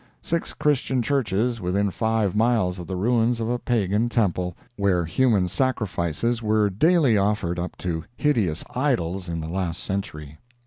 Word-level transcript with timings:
Six 0.23 0.55
Christian 0.55 1.03
churches 1.03 1.61
within 1.61 1.91
five 1.91 2.35
miles 2.35 2.79
of 2.79 2.87
the 2.87 2.95
ruins 2.95 3.39
of 3.39 3.51
a 3.51 3.59
Pagan 3.59 4.09
temple, 4.09 4.57
where 4.75 5.05
human 5.05 5.47
sacrifices 5.47 6.41
were 6.41 6.71
daily 6.71 7.19
offered 7.19 7.59
up 7.59 7.77
to 7.85 8.03
hideous 8.17 8.63
idols 8.73 9.29
in 9.29 9.39
the 9.41 9.47
last 9.47 9.83
century! 9.83 10.39